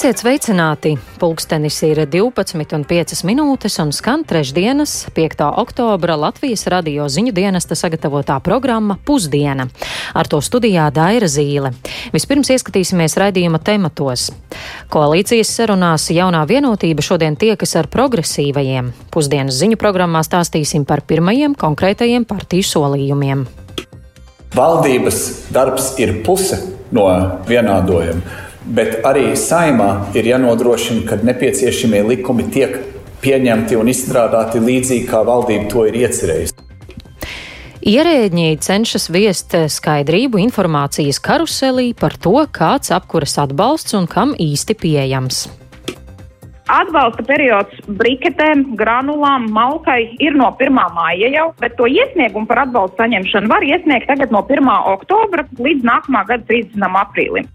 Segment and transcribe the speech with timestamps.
[0.00, 0.94] Esiet sveicināti!
[1.20, 5.44] Pulkstenis ir 12,5 minūtes un skan trešdienas, 5.
[5.60, 9.68] oktobra Latvijas radio ziņu dienesta sagatavotā programma Pusdiena.
[10.16, 11.74] Ar to studijā Daira Zīle.
[12.16, 14.30] Vispirms ieskatīsimies raidījuma tematos.
[14.88, 18.94] Koalīcijas sarunās jaunā vienotība šodien tiekas ar progresīvajiem.
[19.12, 23.48] Pusdienas ziņu programmā stāstīsim par pirmajiem konkrētajiem partiju solījumiem.
[24.56, 27.10] Valdības darbs ir puse no
[27.44, 32.78] vienādojuma bet arī saimā ir jānodrošina, ka nepieciešamie likumi tiek
[33.20, 36.56] pieņemti un izstrādāti līdzīgi, kā valdība to ir iecerējusi.
[37.90, 45.46] Ierēģi cenšas viest skaidrību informācijas karuselī par to, kāds apkuras atbalsts un kam īsti pieejams.
[46.70, 50.76] Atbalsta periods briketēm, granulām, malkai ir no 1.
[50.94, 54.70] māja jau, bet to iesniegumu par atbalstu saņemšanu var iesniegt tagad no 1.
[54.92, 56.86] oktobra līdz nākamā gada 30.
[57.00, 57.48] aprīlim.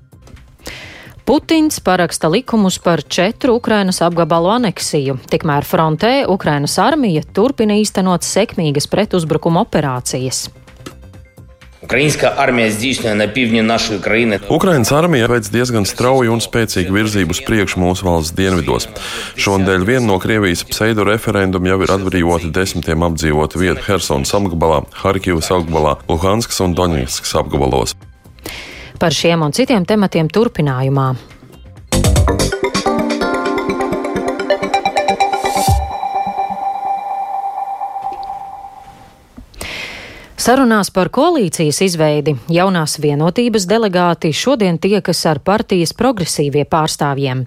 [1.26, 8.86] Putins paraksta likumus par četru Ukrainas apgabalu aneksiju, tikmēr frontē Ukrainas armija turpina īstenot sekmīgas
[8.92, 10.44] pretuzbrukuma operācijas.
[11.86, 14.38] Ukraiņā armija izdzīvoja na pivni našu Ukrainu.
[14.54, 18.86] Ukraiņas armija veic diezgan strauju un spēcīgu virzību uz priekšu mūsu valsts dienvidos.
[19.34, 25.50] Šonadēļ viena no Krievijas pseido referendumu jau ir atbrīvota desmitiem apdzīvotu vietu Helsinas apgabalā, Harkivas
[25.50, 27.98] apgabalā, Luhanskas un Doņetskas apgabalos.
[29.00, 31.10] Par šiem un citiem tematiem turpinājumā.
[40.46, 47.40] Sarunās par koalīcijas izveidi jaunās vienotības delegāti šodien tiekas ar partijas progresīvie pārstāvjiem.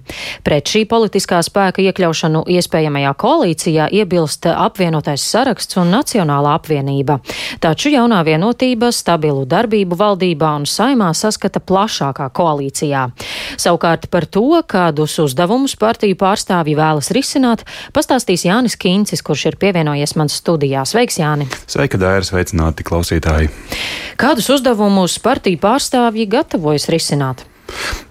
[0.43, 7.21] Pret šī politiskā spēka iekļaušanu iespējamajā koalīcijā iebilst apvienotais saraksts un Nacionālā apvienība.
[7.63, 13.05] Taču jaunā vienotība stabilu darbību valdībā un saimā saskata plašākā koalīcijā.
[13.55, 17.63] Savukārt par to, kādus uzdevumus partiju pārstāvji vēlas risināt,
[17.95, 20.83] pastāstīs Jānis Kīncis, kurš ir pievienojies man studijā.
[20.83, 21.47] Sveiks, Jāni!
[21.63, 22.27] Sveika, Dēra!
[22.27, 22.88] Sveicināti!
[22.89, 23.51] Klausītāji.
[24.19, 27.45] Kādus uzdevumus partiju pārstāvji gatavojas risināt?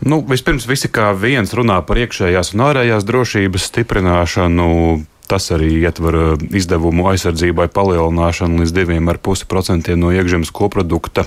[0.06, 4.68] Nu, vispirms, visi kā viens runā par iekšējās un ārējās drošības stiprināšanu,
[5.28, 11.26] Tas arī ietver uh, izdevumu aizsardzībai palielināšanu līdz 2,5% no iekšzemes koprodukta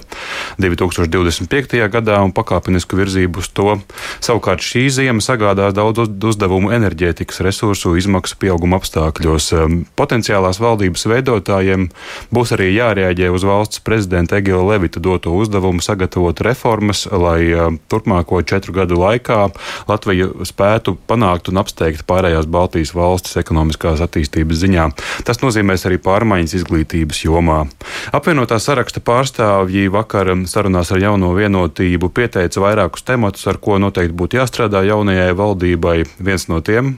[0.62, 1.78] 2025.
[1.94, 3.78] gadā un pakāpenisku virzību uz to.
[4.23, 9.51] Savukārt šī ziema sagādās daudz uzdevumu enerģētikas resursu izmaksu pieauguma apstākļos.
[10.00, 11.88] Potenciālās valdības veidotājiem
[12.34, 17.53] būs arī jārēģē uz valsts prezidenta Egila Levita doto uzdevumu sagatavot reformas, lai
[17.91, 19.41] turpmāko četru gadu laikā
[19.90, 24.88] Latvija spētu panākt un apsteigt pārējās Baltijas valstis ekonomiskā ekonomiskās attīstības ziņā.
[25.25, 27.68] Tas nozīmēs arī pārmaiņas izglītības jomā.
[28.13, 34.40] Apvienotā saraksta pārstāvji vakar sarunās ar jauno vienotību pieteica vairākus tematus, ar ko noteikti būtu
[34.40, 36.03] jāstrādā jaunajai valdībai.
[36.19, 36.97] Viens no tiem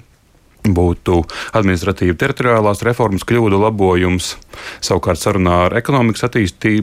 [0.63, 4.37] būtu administratīva teritoriālās reformas kļūdu labojums.
[4.79, 6.29] Savukārt sarunā ekonomikas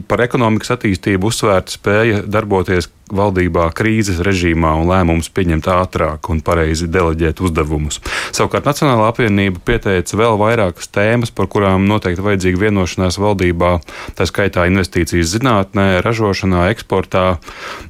[0.05, 6.89] par ekonomikas attīstību uzsvērta spēja darboties valdībā krīzes režīmā un lēmumus pieņemt ātrāk un pareizi
[6.91, 8.01] deleģēt uzdevumus.
[8.35, 13.71] Savukārt Nacionālā apvienība pieteica vēl vairākas tēmas, par kurām noteikti vajadzīga vienošanās valdībā,
[14.17, 17.25] tā skaitā investīcijas zinātnē, ražošanā, eksportā,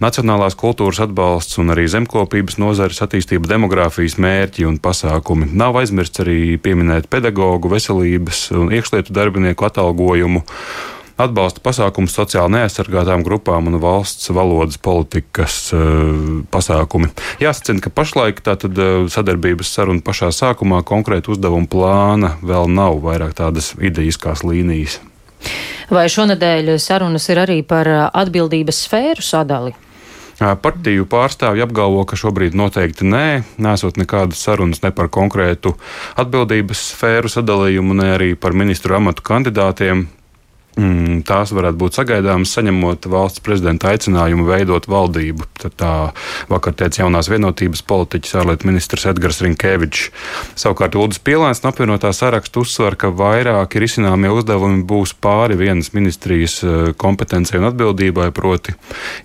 [0.04, 5.52] nacionālās kultūras atbalsts un arī zemkopības nozares attīstība, demogrāfijas mērķi un pasākumi.
[5.58, 10.46] Nav aizmirsts arī pieminēt pedagoģu, veselības un iekšlietu darbinieku atalgojumu
[11.24, 17.12] atbalsta pasākums sociāli neaizsargātām grupām un valsts valodas politikas uh, pasākumi.
[17.44, 23.38] Jāsacina, ka pašlaik tātad uh, sadarbības saruna pašā sākumā konkrēta uzdevuma plāna vēl nav vairāk
[23.38, 25.00] tādas idejiskās līnijas.
[25.92, 29.74] Vai šonadēļ sarunas ir arī par eh, atbildības sfēru sadali?
[30.42, 33.26] Partiju pārstāvji apgalvo, ka šobrīd noteikti nē,
[33.62, 35.76] nesot nekādas sarunas ne par konkrētu
[36.18, 40.08] atbildības sfēru sadalījumu, ne arī par ministru amatu kandidātiem.
[40.80, 45.44] Mm, tās varētu būt sagaidāmas, saņemot valsts prezidenta aicinājumu veidot valdību.
[45.60, 45.96] Tad tā
[46.48, 50.06] vakar teica jaunās vienotības politiķis ārlietu ministrs Edgars Rinkēvičs.
[50.62, 56.62] Savukārt Uldis Pielēns no apvienotā saraksta uzsver, ka vairāki risināmie uzdevumi būs pāri vienas ministrijas
[56.64, 58.78] eh, kompetencijai un atbildībai, proti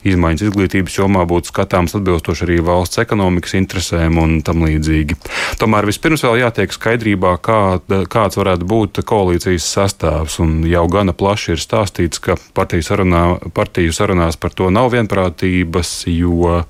[0.02, 5.20] izmaiņas izglītības jomā būtu skatāms atbilstoši arī valsts ekonomikas interesēm un tam līdzīgi.
[5.62, 11.35] Tomēr vispirms vēl jātiek skaidrībā, kā, kāds varētu būt koalīcijas sastāvs un jau gana plašs
[11.36, 13.22] plaši ir stāstīts, ka partiju, sarunā,
[13.52, 16.62] partiju sarunās par to nav vienprātības, jo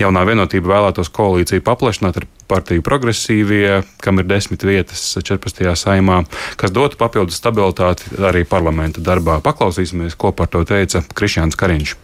[0.00, 5.62] jaunā vienotība vēlētos koalīciju paplašināt ar partiju progresīvie, kam ir desmit vietas 14.
[5.78, 6.24] saimā,
[6.58, 9.38] kas dotu papildus stabilitāti arī parlamenta darbā.
[9.38, 11.94] Paklausīsimies, ko par to teica Krišjāns Kariņš.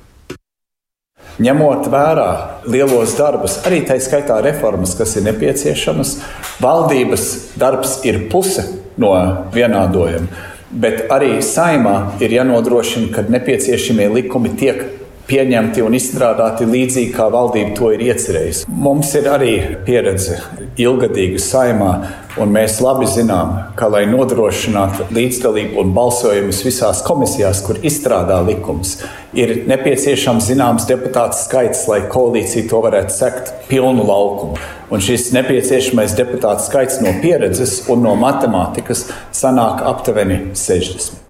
[1.42, 2.30] ņemot vērā
[2.70, 6.20] lielos darbus, arī tā skaitā reformas, kas ir nepieciešamas,
[6.62, 8.62] valdības darbs ir puse
[9.02, 9.16] no
[9.50, 10.53] vienādojuma.
[10.74, 14.80] Bet arī saimā ir jānodrošina, ka nepieciešamie likumi tiek
[15.28, 18.66] pieņemti un izstrādāti līdzīgi, kā valdība to ir iecerējusi.
[18.68, 19.54] Mums ir arī
[19.86, 20.40] pieredze
[20.80, 21.92] ilgadīga saimā,
[22.40, 28.98] un mēs labi zinām, ka, lai nodrošinātu līdzdalību un balsojumus visās komisijās, kur izstrādā likums,
[29.38, 34.60] ir nepieciešams zināms deputātu skaits, lai koalīcija to varētu sekt pilnu laukumu.
[34.94, 41.23] Un šis nepieciešamais deputātu skaits no pieredzes un no matemātikas sanāk aptuveni 60.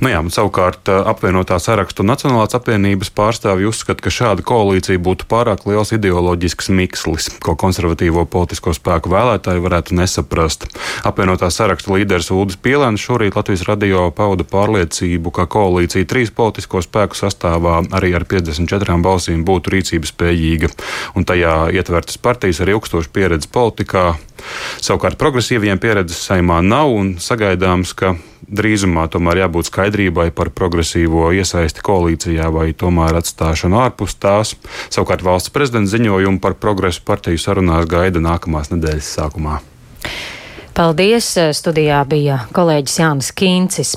[0.00, 5.64] Nu jā, savukārt apvienotā sarakstu un Nacionālās apvienības pārstāvji uzskata, ka šāda koalīcija būtu pārāk
[5.68, 10.68] liels ideoloģisks mikslis, ko konservatīvo politisko spēku vēlētāji varētu nesaprast.
[11.08, 17.18] Apvienotā sarakstu līderis Ulris Pielēns šorīt Latvijas radio pauda pārliecību, ka koalīcija trīs politisko spēku
[17.18, 20.72] sastāvā arī ar 54 balsīm būtu rīcības spējīga,
[21.16, 24.06] un tajā ietvertas partijas ar ilgstošu pieredzi politikā.
[24.84, 28.14] Savukārt progresīviem pieredzes saimā nav un sagaidāms, ka
[28.46, 34.54] drīzumā tomēr jābūt skaidrībai par progresīvo iesaisti koalīcijā vai tomēr atstāšanu ārpus tās.
[34.88, 39.60] Savukārt valsts prezidents ziņojumu par progresu partiju sarunās gaida nākamās nedēļas sākumā.
[40.76, 41.30] Paldies!
[41.56, 43.94] Studijā bija kolēģis Jānis Kīncis.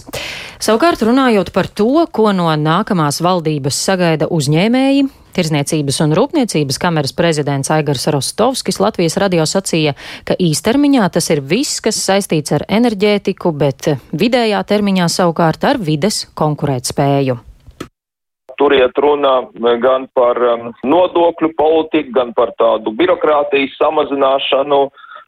[0.64, 7.68] Savukārt runājot par to, ko no nākamās valdības sagaida uzņēmēji, Tirzniecības un Rūpniecības kameras prezidents
[7.76, 9.92] Aigars Rostovskis Latvijas radio sacīja,
[10.24, 16.30] ka īstermiņā tas ir viss, kas saistīts ar enerģētiku, bet vidējā termiņā savukārt ar vides
[16.40, 17.36] konkurētspēju.
[18.60, 19.36] Tur iet runa
[19.84, 20.40] gan par
[20.84, 24.82] nodokļu politiku, gan par tādu birokrātijas samazināšanu,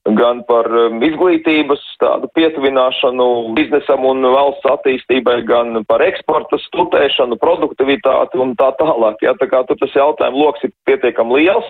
[0.09, 3.27] gan par um, izglītības tādu pietuvināšanu
[3.57, 9.21] biznesam un valsts attīstībai, gan par eksporta stutēšanu, produktivitāti un tā tālāk.
[9.21, 11.69] Ja, tā kā tur tas jautājumu loks ir pietiekam liels.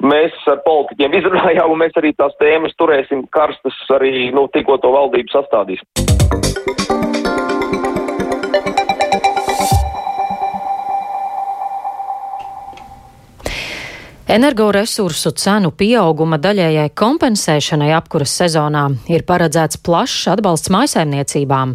[0.00, 4.94] Mēs ar politiķiem izrunājām, un mēs arī tās tēmas turēsim karstas arī, nu, tikko to
[4.96, 5.84] valdību sastādīs.
[14.30, 21.72] Energoresursu cenu pieauguma daļējai kompensēšanai apkuras sezonā ir paredzēts plašs atbalsts maisaimniecībām.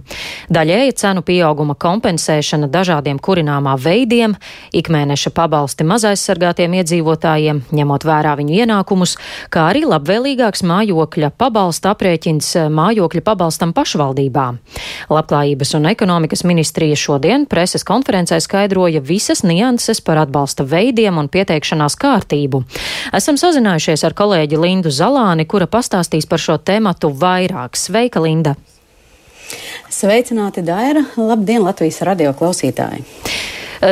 [0.56, 4.38] Daļēja cenu pieauguma kompensēšana dažādiem kurināmā veidiem,
[4.72, 9.18] ikmēneša pabalsti mazaizsargātiem iedzīvotājiem, ņemot vērā viņu ienākumus,
[9.51, 14.48] kā arī labvēlīgāks mājokļa pabalsta aprēķins mājokļa pabalstam pašvaldībā.
[15.12, 22.00] Labklājības un ekonomikas ministrija šodien preses konferencē skaidroja visas nianses par atbalsta veidiem un pieteikšanās
[22.00, 22.64] kārtību kārtību.
[23.14, 27.76] Esam sazinājušies ar kolēģi Lindu Zalāni, kura pastāstīs par šo tematu vairāk.
[27.76, 28.56] Sveika, Linda!
[29.90, 31.06] Sveicināti, Daira!
[31.18, 33.04] Labdien, Latvijas radio klausītāji!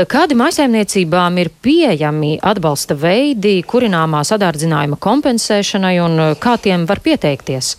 [0.09, 7.75] Kādi maisaimniecībām ir pieejami atbalsta veidi kurināmā sadārdzinājuma kompensēšanai un kā tiem var pieteikties?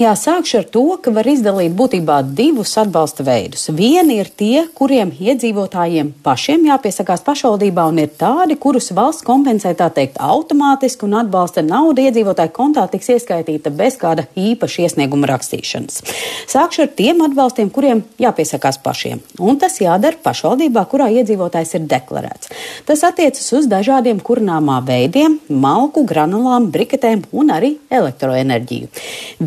[0.00, 3.66] Jā, sākšu ar to, ka var izdalīt būtībā divus atbalsta veidus.
[3.76, 9.90] Vieni ir tie, kuriem iedzīvotājiem pašiem jāpiesakās pašvaldībā, un ir tādi, kurus valsts kompensē tā
[9.92, 16.00] teikt automātiski, un atbalsta nauda iedzīvotāju kontā tiks ieskaitīta bez kāda īpaša iesnieguma rakstīšanas.
[16.48, 22.52] Sākšu ar tiem atbalstiem, kuriem jāpiesakās pašiem, un tas jādara pašvaldībā, kurā iedzīvotājs ir deklarēts.
[22.88, 28.88] Tas attiecas uz dažādiem kurināmā veidiem, malku, granulām, briketēm un arī elektroenerģiju.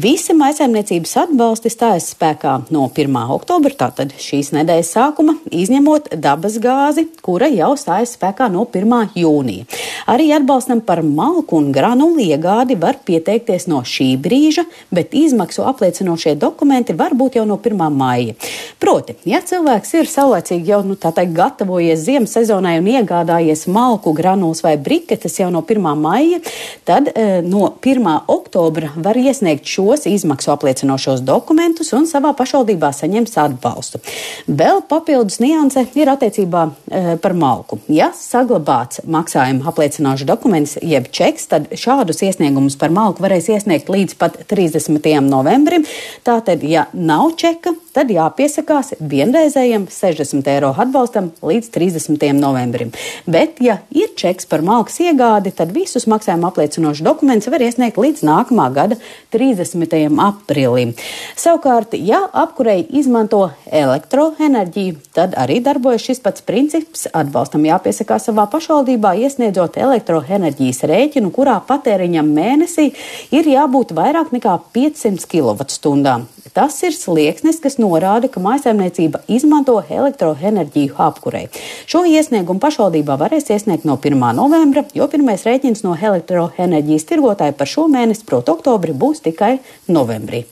[0.06, 3.16] Visi maisaimniecības atbalsti stājas spēkā no 1.
[3.36, 9.16] oktobra, tātad šīs nedēļas sākuma, izņemot dabas gāzi, kura jau stājas spēkā no 1.
[9.18, 9.66] jūnija.
[10.12, 16.36] Arī atbalstam par malku un granulu iegādi var pieteikties no šī brīža, bet izmaksu apliecinošie
[16.42, 17.82] dokumenti var būt jau no 1.
[17.96, 18.36] maija.
[18.82, 24.62] Proti, ja cilvēks ir saulēcīgi jau nu, teikt, gatavojies ziemas sezonai un iegādājies malku, granulas
[24.66, 25.90] vai briketes jau no 1.
[26.04, 26.44] maija,
[26.86, 28.12] tad e, no 1.
[28.36, 34.02] oktobra var iesniegt šos izmaksu izmaksu apliecinošos dokumentus un savā pašvaldībā saņems atbalstu.
[34.50, 37.80] Vēl papildus nianse ir attiecībā e, par malku.
[37.88, 44.18] Ja saglabāts maksājuma apliecinošs dokuments, jeb čeks, tad šādus iesniegumus par malku varēs iesniegt līdz
[44.18, 45.06] pat 30.
[45.30, 45.86] novembrim.
[46.26, 52.26] Tātad, ja nav čeka, tad jāpiesakās vienreizējam 60 eiro atbalstam līdz 30.
[52.36, 52.92] novembrim.
[53.26, 58.26] Bet, ja ir čeks par malkas iegādi, tad visus maksājuma apliecinošus dokumentus var iesniegt līdz
[58.28, 59.00] nākamā gada
[59.36, 60.94] 30 aprīlim.
[61.40, 67.08] Savukārt, ja apkurei izmanto elektroenerģiju, tad arī darbojas šis pats princips.
[67.16, 72.92] Atbalstam jāpiesakās savā pašvaldībā, iesniedzot elektroenerģijas rēķinu, kurā patēriņam mēnesī
[73.36, 76.35] ir jābūt vairāk nekā 500 kWh.
[76.56, 81.50] Tas ir slieksnis, kas norāda, ka mājsaimniecība izmanto elektroenerģiju apkurei.
[81.84, 84.16] Šo iesniegumu pašvaldībā varēs iesniegt no 1.
[84.38, 89.58] novembra, jo pirmais rēķins no elektroenerģijas tirgotāja par šo mēnesi, proti, oktobri, būs tikai
[89.92, 90.46] novembrī.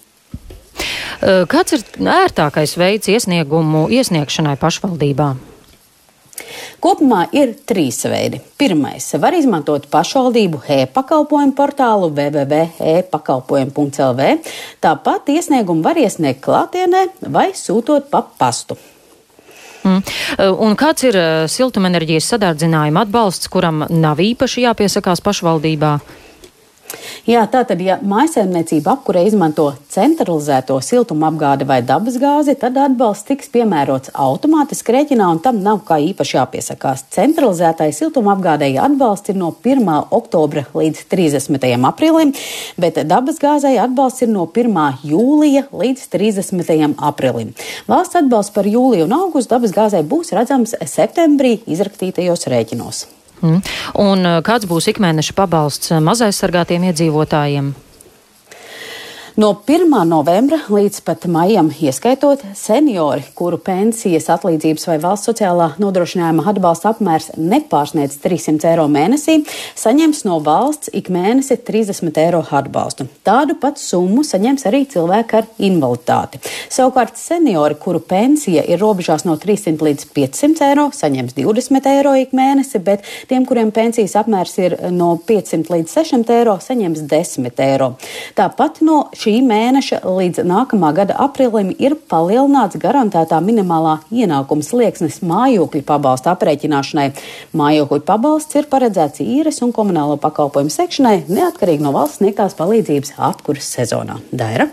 [1.23, 5.31] Kāds ir ērtākais veids iesniegumu iesniegšanai pašvaldībā?
[6.83, 8.39] Kopumā ir trīs veidi.
[8.59, 14.21] Pirmais- var izmantot pašvaldību e-pakalpojumu portālu www.e-pakalpojumu.lv.
[14.81, 18.77] Tāpat iesniegumu var iesniegt klātienē vai sūtot pa pastu.
[19.83, 20.01] Mm.
[20.63, 21.17] Un kāds ir
[21.51, 25.99] siltumenerģijas sadārdzinājuma atbalsts, kuram nav īpaši jāpiesakās pašvaldībā?
[27.29, 34.95] Jā, tātad, ja mājsaimniecība apkurē izmanto centralizēto siltumapgādi vai dabasgāzi, tad atbalsts tiks piemērots automātiski
[34.97, 37.05] rēķinā un tam nav kā īpaši jāpiesakās.
[37.15, 39.87] Centralizētai siltumapgādēji atbalsts ir no 1.
[40.19, 41.69] oktobra līdz 30.
[41.93, 42.35] aprīlim,
[42.81, 45.01] bet dabasgāzei atbalsts ir no 1.
[45.07, 46.93] jūlija līdz 30.
[46.99, 47.55] aprīlim.
[47.87, 53.05] Valsts atbalsts par jūliju un augustu dabasgāzei būs redzams septembrī izrakstītajos rēķinos.
[53.43, 53.59] Mm.
[53.99, 57.73] Un eh, kāds būs ikmēneša pabalsts eh, mazaizsargātiem iedzīvotājiem?
[59.33, 59.89] No 1.
[60.05, 67.31] novembra līdz pat maijam, ieskaitot seniori, kuru pensijas, atlīdzības vai valsts sociālā nodrošinājuma atbalsta apmērs
[67.41, 69.39] nepārsniedz 300 eiro mēnesī,
[69.73, 73.07] saņems no valsts ik mēnesi 30 eiro atbalstu.
[73.25, 76.37] Tādu pat summu saņems arī cilvēki ar invaliditāti.
[76.69, 82.37] Savukārt seniori, kuru pensija ir robežās no 300 līdz 500 eiro, saņems 20 eiro ik
[82.37, 87.91] mēnesi, bet tiem, kuriem pensijas apmērs ir no 500 līdz 600 eiro, saņems 10 eiro.
[88.37, 95.83] Tāpat no šī mēneša līdz nākamā gada aprīlim ir palielināts garantētā minimālā ienākuma slieksnis mājokļu
[95.87, 97.09] pabalsta aprēķināšanai.
[97.55, 103.69] Mājokļu pabalsts ir paredzēts īres un komunālo pakalpojumu sekšanai neatkarīgi no valsts sniegtās palīdzības apkuras
[103.77, 104.19] sezonā.
[104.31, 104.67] Daira?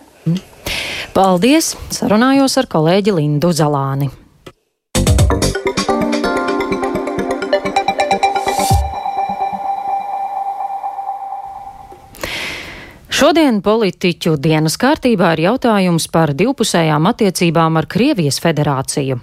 [1.15, 1.75] Paldies!
[1.95, 4.11] Sarunājos ar kolēģi Lindu Zalāni.
[13.21, 19.19] Šodien politiķu dienas kārtībā ir jautājums par divpusējām attiecībām ar Krievijas federāciju.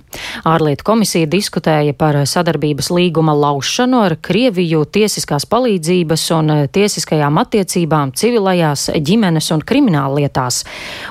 [0.45, 8.91] Ārlietu komisija diskutēja par sadarbības līguma laušanu ar Krieviju tiesiskās palīdzības un tiesiskajām attiecībām civilajās
[9.01, 10.61] ģimenes un krimināla lietās.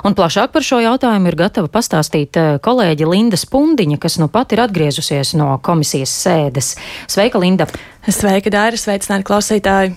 [0.06, 4.54] Un plašāk par šo jautājumu ir gatava pastāstīt eh, kolēģi Linda Spundiņa, kas nu pat
[4.54, 6.76] ir atgriezusies no komisijas sēdes.
[7.10, 7.66] Sveika, Linda!
[8.06, 8.78] Sveika, Dāra!
[8.78, 9.96] Sveicināti klausītāji!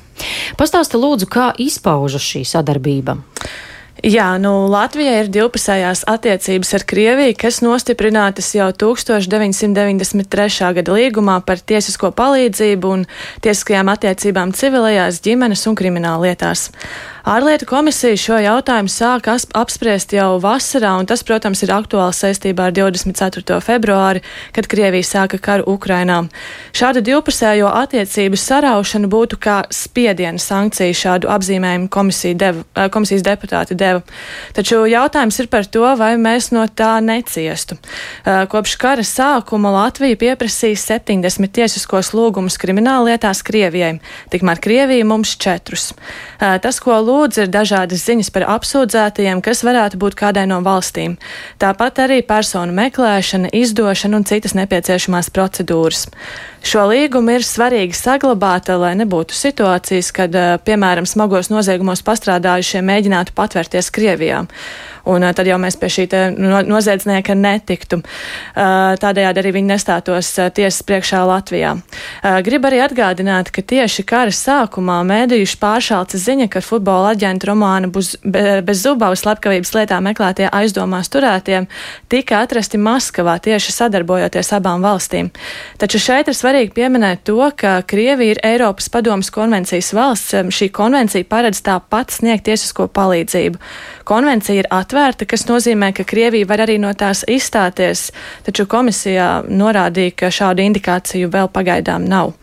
[0.60, 3.18] Pastāsta lūdzu, kā izpaužas šī sadarbība.
[4.00, 10.70] Jā, nu, Latvijai ir divpusējās attiecības ar Krieviju, kas nostiprinātas jau 1993.
[10.78, 13.04] gada līgumā par tiesisko palīdzību un
[13.44, 16.70] tiesiskajām attiecībām civilajās, ģimenes un krimināla lietās.
[17.28, 22.76] Ārlietu komisija šo jautājumu sāka apspriest jau vasarā, un tas, protams, ir aktuāls saistībā ar
[22.76, 23.60] 24.
[23.64, 24.22] februāri,
[24.56, 26.22] kad Krievija sāka karu Ukrainā.
[26.72, 33.76] Šāda divpusējo attiecību saraušana būtu kā spiediena sankcija šādu apzīmējumu komisija deva, eh, komisijas deputāti
[33.76, 34.02] deva.
[34.56, 37.76] Taču jautājums ir par to, vai mēs no tā neciestu.
[38.26, 44.00] Eh, kopš kara sākuma Latvija pieprasīja 70 tiesiskos lūgumus krimināllietās Krievijai,
[44.32, 45.92] tikmēr Krievija mums četrus.
[46.40, 51.18] Eh, tas, ko lūdz, ir dažādas ziņas par apsūdzētajiem, kas varētu būt kādai no valstīm.
[51.62, 56.08] Tāpat arī personu meklēšana, izdošana un citas nepieciešamās procedūras.
[56.66, 63.36] Šo līgumu ir svarīgi saglabāt, lai nebūtu situācijas, kad, eh, piemēram, smagos noziegumos pastrādājušie mēģinātu
[63.36, 64.46] patvērties Krievijā
[65.10, 66.06] un tad jau mēs pie šī
[66.70, 68.02] noziedznieka netiktu.
[68.56, 71.76] Tādējādi arī viņi nestātos tiesas priekšā Latvijā.
[72.46, 78.84] Gribu arī atgādināt, ka tieši kara sākumā mēdījuši pāršalca ziņa, ka futbola aģenta Romāna bez
[78.84, 81.66] zubavas slepkavības lietā meklētie aizdomās turētie
[82.12, 85.32] tika atrasti Maskavā tieši sadarbojoties abām valstīm.
[85.82, 90.36] Taču šeit ir svarīgi pieminēt to, ka Krievija ir Eiropas padomas konvencijas valsts.
[90.54, 93.60] Šī konvencija paredz tāpat sniegt tiesisko palīdzību.
[94.10, 94.99] Konvencija ir atvērta,
[95.30, 98.10] kas nozīmē, ka Krievija var arī no tās izstāties,
[98.48, 102.34] taču komisijā norādīja, ka šādu indikāciju vēl pagaidām nav.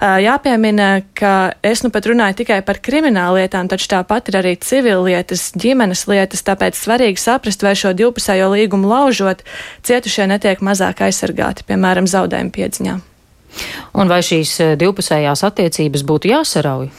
[0.00, 6.06] Jāpiemina, ka es nu pat runāju tikai par krimināllietām, taču tāpat ir arī civillietas, ģimenes
[6.10, 9.44] lietas, tāpēc svarīgi saprast, vai šo divpusējo līgumu laužot,
[9.86, 12.98] cietušie netiek mazāk aizsargāti, piemēram, zaudējumu piedziņā.
[13.96, 16.90] Un vai šīs eh, divpusējās attiecības būtu jāsarauj?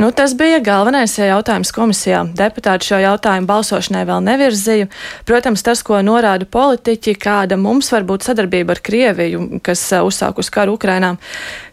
[0.00, 2.22] Nu, tas bija galvenais jautājums komisijā.
[2.38, 4.88] Deputāti šo jautājumu balsošanai vēl nevirzīja.
[5.28, 10.52] Protams, tas, ko norāda politiķi, kāda mums var būt sadarbība ar Krieviju, kas eh, uzsākus
[10.54, 11.16] karu Ukrainā,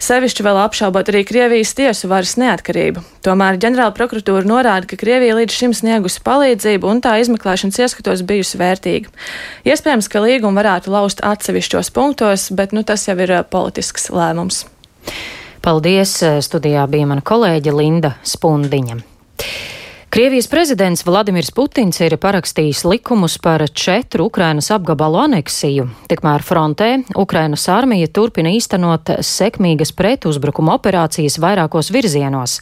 [0.04, 3.06] sevišķi vēl apšaubot arī Krievijas tiesu varas neatkarību.
[3.26, 8.60] Tomēr ģenerāla prokuratūra norāda, ka Krievija līdz šim sniegusi palīdzību un tā izmeklēšanas ieskatos bijusi
[8.62, 9.10] vērtīga.
[9.66, 14.25] Iespējams, ka līgumu varētu laust atsevišķos punktos, bet nu, tas jau ir eh, politisks lēmums.
[15.66, 16.18] Paldies!
[16.46, 19.02] Studijā bija mana kolēģe Linda Spundiņa.
[20.16, 25.90] Krievijas prezidents Vladimirs Putins ir parakstījis likumus par četru Ukrainas apgabalu aneksiju.
[26.08, 26.88] Tikmēr frontē
[27.20, 32.62] Ukrainas armija turpina īstenot sekmīgas pretuzbrukuma operācijas vairākos virzienos.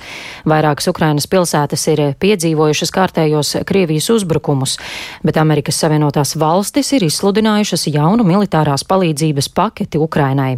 [0.50, 4.80] Vairākas Ukrainas pilsētas ir piedzīvojušas kārtējos Krievijas uzbrukumus,
[5.22, 10.56] bet Amerikas Savienotās valstis ir izsludinājušas jaunu militārās palīdzības paketi Ukrainai.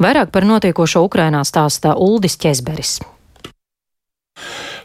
[0.00, 2.96] Vairāk par notiekošo Ukrainā stāsta Uldis Ķezberis.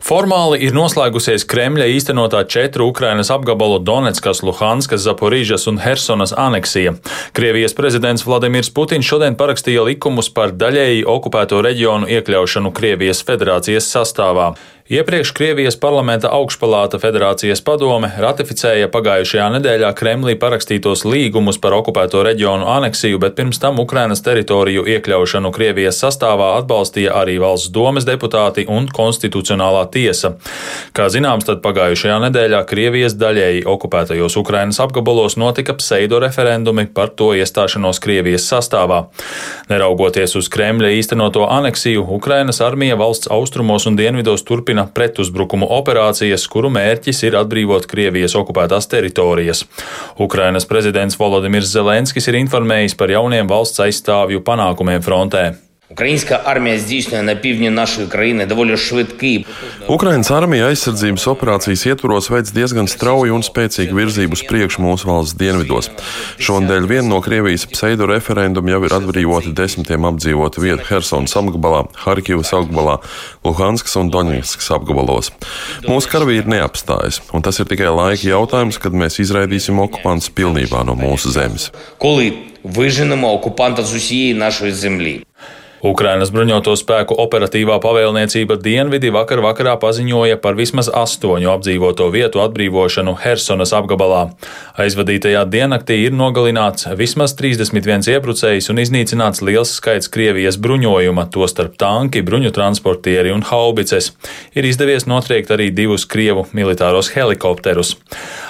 [0.04, 6.98] Formāli ir noslēgusies Kremļa īstenotā četru Ukrainas apgabalu Donetskas, Luhanskas, Zaporīžas un Hersonas aneksija.
[7.32, 14.52] Krievijas prezidents Vladimirs Putins šodien parakstīja likumus par daļēji okupēto reģionu iekļaušanu Krievijas federācijas sastāvā.
[14.94, 22.68] Iepriekš Krievijas parlamenta augšpalāta federācijas padome ratificēja pagājušajā nedēļā Kremlī parakstītos līgumus par okupēto reģionu
[22.70, 28.86] aneksiju, bet pirms tam Ukrainas teritoriju iekļaušanu Krievijas sastāvā atbalstīja arī valsts domes deputāti un
[28.86, 30.36] konstitucionālā tiesa.
[30.94, 37.32] Kā zināms, tad pagājušajā nedēļā Krievijas daļēji okupētajos Ukrainas apgabalos notika pseido referendumi par to
[37.34, 39.08] iestāšanos Krievijas sastāvā.
[39.74, 46.48] Neraugoties uz Kremļa īstenoto aneksiju, Ukrainas armija valsts austrumos un dienvidos turpina turpina pretuzbrukumu operācijas,
[46.48, 49.66] kuru mērķis ir atbrīvot Krievijas okupētās teritorijas.
[50.20, 55.73] Ukrainas prezidents Volodimirs Zelenskis ir informējis par jauniem valsts aizstāvju panākumiem frontē.
[55.91, 59.47] Українська армія здійснює на півдні нашої країни доволі швидкий.
[59.89, 65.39] Ukrainas armija aizsardzības operācijas ietvaros veids diezgan strauju un spēcīgu virzību uz priekšu mūsu valsts
[65.41, 65.89] dienvidos.
[66.45, 72.53] Šonadēļ viena no Krievijas pseido referendumu jau ir atbrīvoti desmitiem apdzīvotu vietu Helsonas apgabalā, Harkivas
[72.53, 72.99] apgabalā,
[73.47, 75.33] Luhanskas un Doņetskas apgabalos.
[75.89, 80.93] Mūsu karavīri neapstājas, un tas ir tikai laika jautājums, kad mēs izraidīsim okupantus pilnībā no
[81.01, 81.73] mūsu zemes.
[81.97, 82.33] Коли
[82.65, 85.25] виженемо окупанта з усієї нашої землі.
[85.84, 93.18] Ukrainas bruņoto spēku operatīvā pavēlniecība Dienvidi vakar vakarā paziņoja par vismaz astoņu apdzīvoto vietu atbrīvošanu
[93.20, 94.22] Hersonas apgabalā.
[94.80, 102.24] Aizvadītajā diennaktī ir nogalināts vismaz 31 iebrucējs un iznīcināts liels skaits Krievijas bruņojuma, tostarp tanki,
[102.24, 104.14] bruņu transportieri un haubices.
[104.56, 107.98] Ir izdevies notriekt arī divus Krievu militāros helikopterus.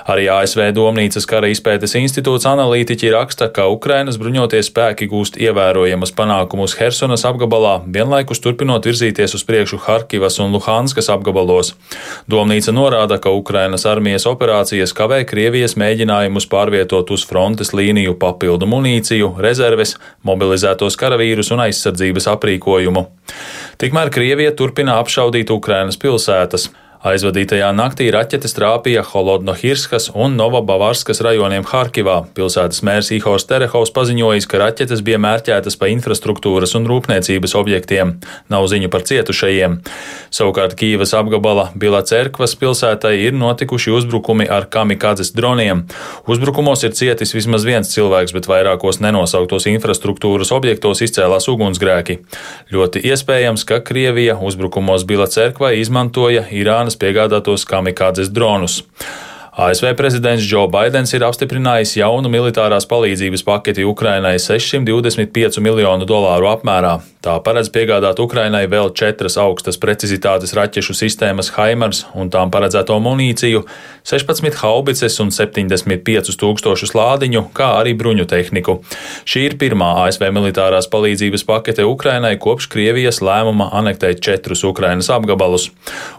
[0.04, 6.76] Arī ASV Domnīcas kara izpētes institūts analītiķi raksta, ka Ukrainas bruņotie spēki gūst ievērojamas panākumus
[6.76, 11.72] Hersonas apgabalā, vienlaikus turpinot virzīties uz priekšu Harkivas un Luhanskas apgabalos.
[12.28, 19.38] Domnīca norāda, ka Ukrainas armijas operācijas kavē Krievijas mēģinājumus pārvietot uz frontes līniju papildu munīciju,
[19.40, 19.96] rezerves,
[20.28, 23.08] mobilizētos karavīrus un aizsardzības aprīkojumu.
[23.80, 26.74] Tikmēr Krievija turpina apšaudīt Ukrainas pilsētas.
[27.04, 32.22] Aizvadītajā naktī raķetes trāpīja Holodnohirskas un Novabavarskas rajoniem Harkivā.
[32.32, 38.14] Pilsētas mērs Ihors Terehovs paziņojis, ka raķetes bija mērķētas pa infrastruktūras un rūpniecības objektiem.
[38.48, 39.76] Nav ziņu par cietušajiem.
[40.32, 45.84] Savukārt Kīvas apgabala Bila Cerkvas pilsētai ir notikuši uzbrukumi ar kamikādzes droniem.
[46.24, 52.22] Uzbrukumos ir cietis vismaz viens cilvēks, bet vairākos nenosauktos infrastruktūras objektos izcēlās ugunsgrēki.
[52.72, 58.82] Ļoti iespējams, ka Krievija uzbrukumos Bila Cerkvai izmantoja Irānas piegādātos kamikādzes dronus.
[59.56, 66.96] ASV prezidents Džo Baidens ir apstiprinājis jaunu militārās palīdzības paketi Ukrainai 625 miljonu dolāru apmērā.
[67.24, 73.62] Tā paredz piegādāt Ukrainai vēl četras augstas precizitātes raķešu sistēmas Haimars un tām paredzēto munīciju,
[74.10, 78.80] 16 haubices un 75 tūkstošus lādiņu, kā arī bruņu tehniku.
[79.30, 85.70] Šī ir pirmā ASV militārās palīdzības pakete Ukrainai kopš Krievijas lēmuma anektēt četrus Ukrainas apgabalus.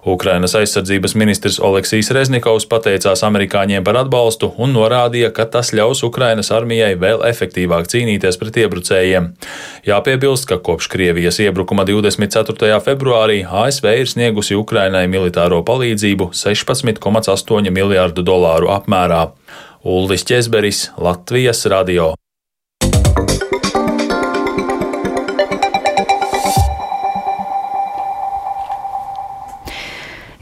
[0.07, 6.53] Ukrainas aizsardzības ministrs Oleksijs Reznikovs pateicās amerikāņiem par atbalstu un norādīja, ka tas ļaus Ukrainas
[6.55, 9.31] armijai vēl efektīvāk cīnīties pret iebrucējiem.
[9.89, 12.81] Jāpiebilst, ka kopš Krievijas iebrukuma 24.
[12.85, 19.25] februārī ASV ir sniegusi Ukrainai militāro palīdzību 16,8 miljārdu dolāru apmērā.
[19.85, 22.15] Ulris Česberis, Latvijas radio.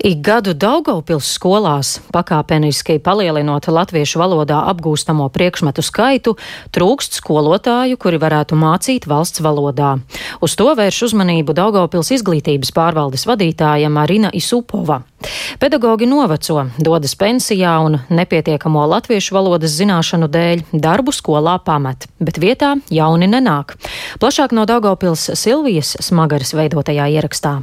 [0.02, 6.32] Ik gadu Daugavpils skolās, pakāpeniski palielinot latviešu valodā apgūstamo priekšmetu skaitu,
[6.74, 9.92] trūkst skolotāju, kuri varētu mācīt valsts valodā.
[10.42, 15.04] Uz to vērš uzmanību Daugavpils izglītības pārvaldes vadītāja Marina Isupova.
[15.62, 22.74] Pedagogi noveco, dodas pensijā un nepietiekamo latviešu valodas zināšanu dēļ darbu skolā pamet, bet vietā
[22.90, 23.76] jauni nenāk.
[24.18, 27.60] Plašāk no Daugavpils Silvijas smagaras veidotajā ierakstā.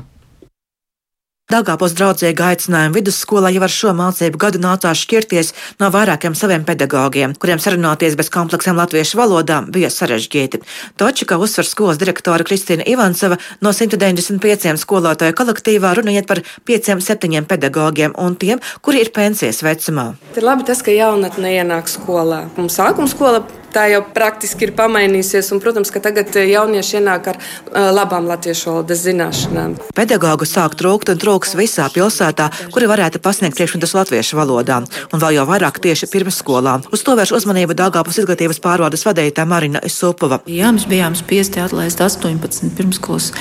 [1.49, 5.47] Dāngāpos draudzēga aicinājumu vidusskolā jau ar šo mācību gadu nācās šķirties
[5.81, 10.59] no vairākiem saviem pedagogiem, kuriem sarunāties bez kompleksiem latviešu valodām bija sarežģīti.
[11.01, 18.13] Taču, kā uzsver skolas direktore Kristīna Ivansova, no 195 skolotāju kolektīvā runājot par 5-7 pedagogiem
[18.13, 20.11] un tiem, kuri ir pensijas vecumā.
[20.37, 22.43] Ir labi tas, ka jaunatne ienāk skolā.
[22.61, 23.41] Mums sākuma skola
[23.73, 25.51] tā jau praktiski ir pamainījusies.
[25.53, 29.75] Un, protams, ka tagad eh, jaunieši ienāk ar uh, labām latviešu valodas zināšanām.
[29.97, 34.81] Pedagogu sāk trūkt un trūks visā pilsētā, kuri varētu pasniegt priekšmetus latviešu valodā,
[35.13, 36.79] un vēl jau vairāk tieši pirmsskolā.
[36.93, 40.41] Uz to vērš uzmanību Dāngāpas izglītības pārvaldes vadītāja Marina Supova.
[40.49, 43.31] Jā, mēs bijām spiesti atlaist 18 pirmskolas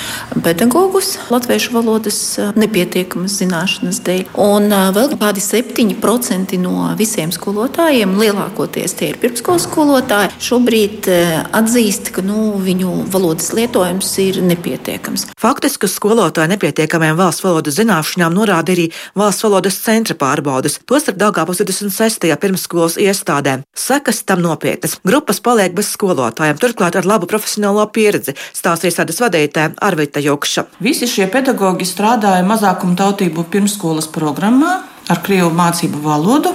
[0.44, 4.24] pedagogus latviešu valodas eh, nepietiekamas zināšanas dēļ.
[4.48, 11.44] Un vēl kādi 7% no visiem skolotājiem, lielākoties tie ir pirmskolas skolotāji, skolotāji šobrīd eh,
[11.54, 15.28] atzīst, ka nu, viņu valodas lietojums ir nepietiekams.
[15.38, 21.62] Faktiski uz skolotāju nepietiekamiem valsts valodas zināšanām norāda arī valsts valodas centra pārbaudas, tostarp Dāngāpus
[21.62, 22.26] 26.
[22.40, 23.62] pirmsskolas iestādēm.
[23.76, 24.98] Sekas tam nopietnas.
[25.06, 30.66] Grupas paliek bez skolotājiem, turklāt ar labu profesionālo pieredzi, stāsta iestādes vadītāja Arvita Jokša.
[30.82, 36.52] Visi šie pedagoģi strādāja mazākumtautību pirmsskolas programmā ar krievu mācību valodu,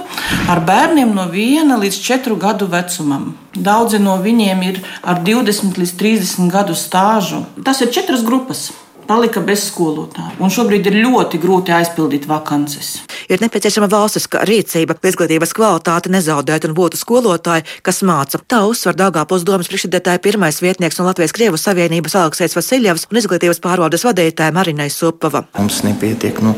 [0.50, 3.32] ar bērniem no 1 līdz 4 gadu vecumam.
[3.54, 7.44] Daudzi no viņiem ir ar 20 līdz 30 gadu stāžu.
[7.66, 8.70] Tas ir četras grupas
[9.08, 10.34] palika bez skolotāja.
[10.42, 12.96] Un šobrīd ir ļoti grūti aizpildīt vakances.
[13.28, 18.40] Ir nepieciešama valstiska rīcība, lai izglītības kvalitāte nezaudētu un būtu skolotāji, kas māca.
[18.40, 23.62] Tā uzsver Dāngāpos domas priekšsēdētāja pirmais vietnieks no Latvijas Krievu Savienības Aleksējs Vasiljevs un izglītības
[23.64, 25.46] pārvaldes vadītāja Marinai Supava.
[25.56, 26.56] Mums nepietiek nu,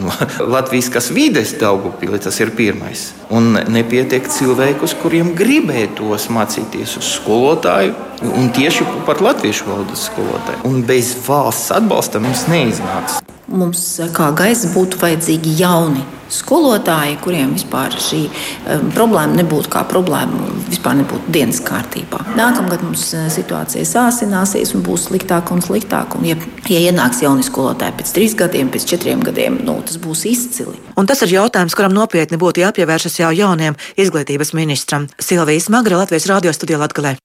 [0.00, 0.14] nu,
[0.54, 3.12] Latvijas vides Daugupili, tas ir pirmais.
[3.30, 10.64] Un nepietiek cilvēkus, kuriem gribētos mācīties uz skolotāju, un tieši par latviešu valodas skolotāju.
[10.66, 13.18] Un bez valsts atbalsta atbalsta mums neiznāks.
[13.48, 13.80] Mums
[14.12, 20.98] kā gaisa būtu vajadzīgi jauni skolotāji, kuriem vispār šī um, problēma nebūtu kā problēma, vispār
[20.98, 22.20] nebūtu dienas kārtībā.
[22.36, 26.18] Nākamgad mums uh, situācija sāsināsies un būs sliktāk un sliktāk.
[26.18, 26.36] Un, ja,
[26.68, 30.76] ja ienāks jauni skolotāji pēc trīs gadiem, pēc četriem gadiem, nu, tas būs izcili.
[31.00, 36.28] Un tas ir jautājums, kuram nopietni būtu jāpievēršas jau jauniem izglītības ministram Silvijas Magra Latvijas
[36.28, 37.16] radio studijā Latgalē.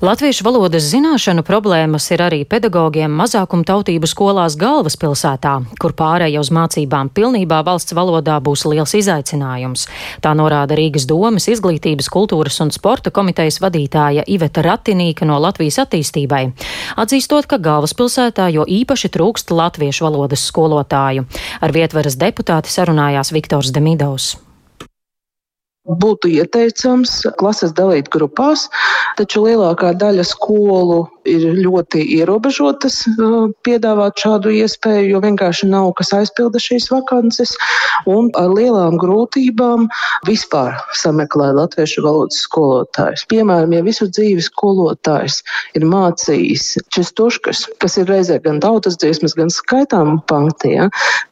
[0.00, 7.58] Latviešu valodas zināšanu problēmas ir arī pedagogiem mazākumtautību skolās galvaspilsētā, kur pārēja uz mācībām pilnībā
[7.66, 9.84] valsts valodā būs liels izaicinājums.
[10.24, 16.46] Tā norāda Rīgas domas izglītības, kultūras un sporta komitejas vadītāja Iveta Ratinīka no Latvijas attīstībai,
[16.96, 21.28] atzīstot, ka galvaspilsētā jo īpaši trūkst latviešu valodas skolotāju.
[21.60, 24.38] Ar vietvaras deputāti sarunājās Viktors Demidovs
[25.86, 28.68] būtu ieteicams klases dalīt grupās,
[29.16, 33.00] taču lielākā daļa skolu ir ļoti ierobežotas
[33.66, 37.54] piedāvāt šādu iespēju, jo vienkārši nav kas aizpilda šīs vakances,
[38.10, 39.86] un ar lielām grūtībām
[40.28, 43.26] vispār sameklē latviešu valodas skolotājus.
[43.30, 45.40] Piemēram, ja visu dzīvi skolotājs
[45.78, 50.88] ir mācījis čestuškas, kas ir reizē gan tautas dziesmas, gan skaitām panktī, ja,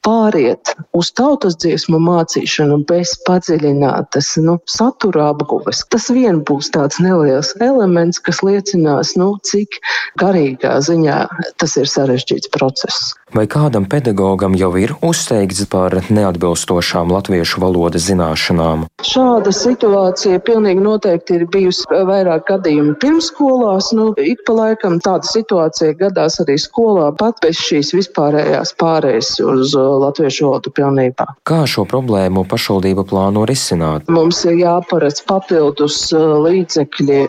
[0.06, 5.84] pāriet uz tautas dziesmu mācīšanu bez padziļinātas nu, satura apguves.
[5.92, 9.80] Tas vien būs tāds neliels elements, kas liecinās, nu, cik
[10.20, 11.18] garīgā ziņā
[11.60, 13.12] tas ir sarežģīts process.
[13.34, 18.86] Vai kādam pedagogam jau ir uzteikts par neatbilstošām latviešu valodas zināšanām?
[19.04, 23.90] Šāda situācija pilnīgi noteikti ir bijusi vairāk gadījumu pirmsskolās.
[23.98, 29.76] Nu, ik pa laikam tāda situācija gadās arī skolā, pat bez šīs vispārējās pārējas uz
[29.76, 31.28] uh, latviešu valodu pilnībā.
[31.48, 34.08] Kā šo problēmu pašvaldība plāno risināt?
[34.08, 37.20] Mums ir jāparedz papildus uh, līdzekļi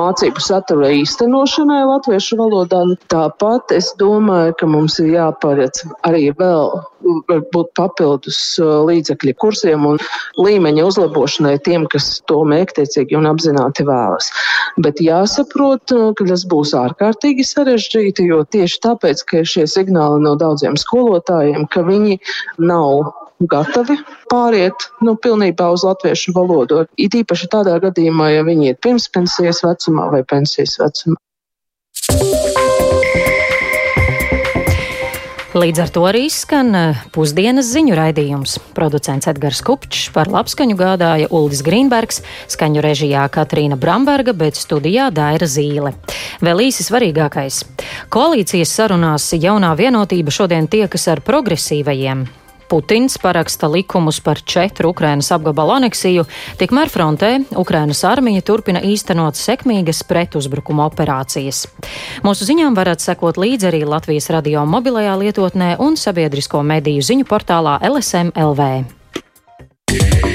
[0.00, 2.82] mācību satura īstenošanai latviešu valodā.
[3.14, 6.70] Tāpat es domāju, ka mums ir jāparedz jāparedz arī vēl
[7.28, 9.98] varbūt papildus uh, līdzekļi kursiem un
[10.40, 14.30] līmeņa uzlabošanai tiem, kas to mērķtiecīgi un apzināti vēlas.
[14.80, 20.22] Bet jāsaprot, uh, ka tas būs ārkārtīgi sarežģīti, jo tieši tāpēc, ka ir šie signāli
[20.24, 22.18] no daudziem skolotājiem, ka viņi
[22.58, 23.12] nav
[23.50, 23.98] gatavi
[24.30, 26.86] pāriet nu, pilnībā uz latviešu valodu.
[26.96, 31.20] It īpaši tādā gadījumā, ja viņi ir pirms pensijas vecumā vai pensijas vecumā.
[35.54, 38.56] Līdz ar to arī skan eh, pusdienas ziņu raidījums.
[38.74, 45.46] Producents Edgars Kupčs par labskaņu gādāja Uldis Grīnbergs, skaņu režijā Katrīna Bramberga, bet studijā Daira
[45.46, 45.94] Zīle.
[46.42, 47.62] Vēl īsi svarīgākais.
[48.10, 52.26] Koalīcijas sarunās jaunā vienotība šodien tiekas ar progresīvajiem.
[52.68, 56.24] Putins paraksta likumus par četru Ukrainas apgabalu aneksiju,
[56.60, 61.64] tikmēr frontē Ukrainas armija turpina īstenot sekmīgas pretuzbrukuma operācijas.
[62.24, 67.78] Mūsu ziņām varat sekot līdzi arī Latvijas radio mobilajā lietotnē un sabiedrisko mediju ziņu portālā
[67.84, 70.33] LSM LV.